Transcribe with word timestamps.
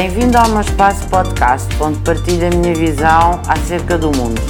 Bem-vindo 0.00 0.38
ao 0.38 0.48
meu 0.50 0.60
espaço 0.60 1.08
podcast, 1.08 1.66
onde 1.82 1.98
partilho 1.98 2.46
a 2.46 2.50
minha 2.50 2.72
visão 2.72 3.42
acerca 3.48 3.98
do 3.98 4.16
mundo. 4.16 4.40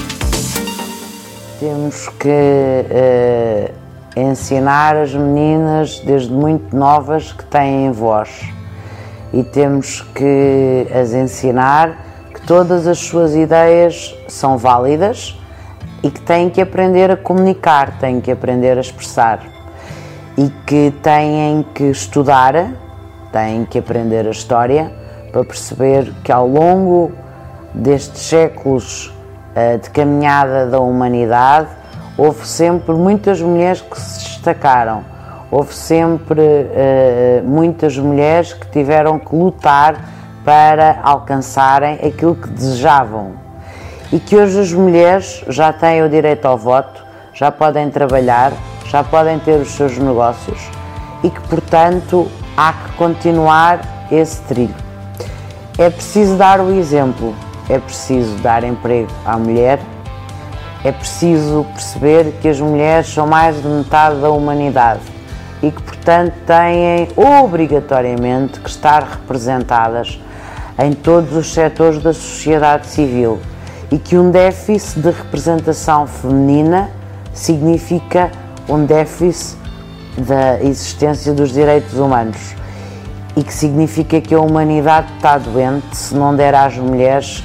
Temos 1.59 2.06
que 2.21 2.29
uh, 2.29 3.72
ensinar 4.14 4.95
as 4.95 5.14
meninas, 5.14 6.00
desde 6.00 6.30
muito 6.30 6.76
novas, 6.76 7.32
que 7.32 7.46
têm 7.46 7.90
voz. 7.90 8.29
E 9.32 9.43
temos 9.43 10.03
que 10.14 10.86
as 10.95 11.14
ensinar 11.14 11.96
que 12.35 12.46
todas 12.46 12.86
as 12.86 12.99
suas 12.99 13.35
ideias 13.35 14.14
são 14.29 14.58
válidas 14.58 15.35
e 16.03 16.11
que 16.11 16.21
têm 16.21 16.50
que 16.50 16.61
aprender 16.61 17.11
a 17.11 17.17
comunicar, 17.17 17.99
têm 17.99 18.21
que 18.21 18.30
aprender 18.30 18.76
a 18.76 18.82
expressar 18.82 19.40
e 20.36 20.50
que 20.67 20.93
têm 21.03 21.64
que 21.75 21.85
estudar, 21.85 22.71
têm 23.32 23.64
que 23.64 23.79
aprender 23.79 24.26
a 24.26 24.30
história 24.30 25.07
para 25.31 25.45
perceber 25.45 26.13
que 26.25 26.32
ao 26.32 26.46
longo 26.46 27.13
destes 27.75 28.23
séculos 28.23 29.09
uh, 29.54 29.79
de 29.79 29.91
caminhada 29.91 30.67
da 30.67 30.81
humanidade 30.81 31.68
houve 32.17 32.47
sempre 32.47 32.95
muitas 32.95 33.41
mulheres 33.41 33.81
que 33.81 33.98
se 33.98 34.19
destacaram, 34.20 35.05
houve 35.51 35.75
sempre 35.75 36.41
uh, 36.41 37.45
muitas 37.45 37.97
mulheres 37.97 38.53
que 38.53 38.69
tiveram 38.70 39.19
que 39.19 39.34
lutar 39.34 39.97
para 40.45 41.01
alcançarem 41.03 41.95
aquilo 41.97 42.34
que 42.34 42.48
desejavam 42.48 43.33
e 44.11 44.19
que 44.19 44.37
hoje 44.37 44.59
as 44.59 44.73
mulheres 44.73 45.45
já 45.48 45.73
têm 45.73 46.03
o 46.03 46.09
direito 46.09 46.47
ao 46.47 46.56
voto, 46.56 47.05
já 47.34 47.53
podem 47.53 47.91
trabalhar, 47.91 48.53
já 48.87 49.05
podem 49.05 49.39
ter 49.39 49.61
os 49.61 49.69
seus 49.69 49.98
negócios 49.98 50.59
e 51.23 51.31
que, 51.31 51.41
portanto, 51.48 52.29
há 52.56 52.73
que 52.73 52.97
continuar 52.97 53.81
esse 54.11 54.41
trilho. 54.42 54.88
É 55.79 55.89
preciso 55.89 56.34
dar 56.34 56.61
o 56.61 56.73
exemplo, 56.73 57.33
é 57.69 57.79
preciso 57.79 58.34
dar 58.39 58.65
emprego 58.65 59.12
à 59.25 59.39
mulher, 59.39 59.79
é 60.83 60.91
preciso 60.91 61.65
perceber 61.73 62.33
que 62.43 62.48
as 62.48 62.59
mulheres 62.59 63.07
são 63.07 63.29
mais 63.29 63.62
de 63.62 63.69
metade 63.69 64.20
da 64.20 64.29
humanidade 64.29 65.03
e 65.62 65.70
que, 65.70 65.81
portanto, 65.81 66.35
têm 66.45 67.09
obrigatoriamente 67.17 68.59
que 68.59 68.69
estar 68.69 69.05
representadas 69.05 70.20
em 70.81 70.95
todos 70.95 71.37
os 71.37 71.55
setores 71.55 72.03
da 72.03 72.13
sociedade 72.13 72.89
civil 72.89 73.39
e 73.89 73.98
que 74.01 74.19
um 74.19 74.33
déficit 74.33 75.01
de 75.01 75.11
representação 75.13 76.09
feminina 76.09 76.91
significa 77.33 78.33
um 78.69 78.85
déficit 78.85 79.57
da 80.17 80.61
existência 80.61 81.33
dos 81.33 81.53
direitos 81.53 81.95
humanos 81.95 82.58
e 83.39 83.42
que 83.44 83.55
significa 83.55 84.20
que 84.20 84.34
a 84.34 84.41
humanidade 84.41 85.06
está 85.17 85.39
doente 85.39 85.97
se 85.97 86.12
não 86.12 86.34
der 86.34 86.56
às 86.56 86.77
mulheres 86.77 87.45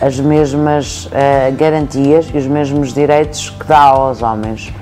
as 0.00 0.18
mesmas 0.18 1.04
uh, 1.06 1.54
garantias 1.54 2.30
e 2.32 2.38
os 2.38 2.46
mesmos 2.46 2.94
direitos 2.94 3.50
que 3.50 3.66
dá 3.66 3.80
aos 3.80 4.22
homens. 4.22 4.72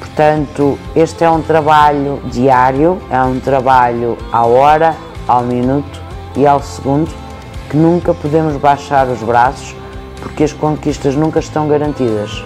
Portanto, 0.00 0.76
este 0.96 1.22
é 1.22 1.30
um 1.30 1.40
trabalho 1.40 2.20
diário, 2.32 3.00
é 3.10 3.22
um 3.22 3.38
trabalho 3.38 4.18
à 4.32 4.44
hora, 4.44 4.96
ao 5.26 5.44
minuto 5.44 6.00
e 6.36 6.44
ao 6.44 6.60
segundo, 6.60 7.10
que 7.70 7.76
nunca 7.76 8.12
podemos 8.12 8.56
baixar 8.56 9.06
os 9.06 9.22
braços 9.22 9.74
porque 10.20 10.42
as 10.42 10.52
conquistas 10.52 11.14
nunca 11.14 11.38
estão 11.38 11.68
garantidas. 11.68 12.42